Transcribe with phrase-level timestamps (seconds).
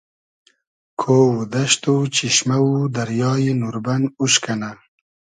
[1.01, 4.69] کۉ و دئشت و چیشمۂ و دریای نوربئن اوش کئنۂ